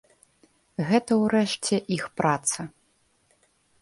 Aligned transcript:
Гэта, 0.87 1.11
урэшце, 1.25 1.75
іх 1.97 2.03
праца. 2.23 2.59